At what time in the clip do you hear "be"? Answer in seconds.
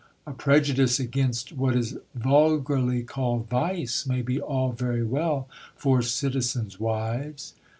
4.23-4.41